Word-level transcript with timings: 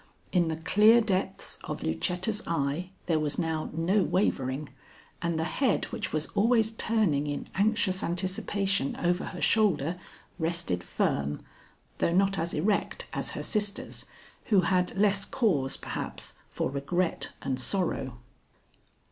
In 0.31 0.47
the 0.47 0.55
clear 0.55 0.99
depths 0.99 1.59
of 1.65 1.83
Lucetta's 1.83 2.41
eye 2.47 2.89
there 3.05 3.19
was 3.19 3.37
now 3.37 3.69
no 3.71 4.01
wavering, 4.01 4.69
and 5.21 5.37
the 5.37 5.43
head 5.43 5.85
which 5.91 6.11
was 6.11 6.25
always 6.33 6.71
turning 6.71 7.27
in 7.27 7.47
anxious 7.53 8.01
anticipation 8.01 8.95
over 8.97 9.25
her 9.25 9.41
shoulder 9.41 9.97
rested 10.39 10.83
firm, 10.83 11.43
though 11.99 12.13
not 12.13 12.39
as 12.39 12.55
erect 12.55 13.05
as 13.13 13.33
her 13.37 13.43
sister's, 13.43 14.07
who 14.45 14.61
had 14.61 14.97
less 14.97 15.23
cause 15.23 15.77
perhaps 15.77 16.33
for 16.49 16.71
regret 16.71 17.29
and 17.43 17.59
sorrow. 17.59 18.17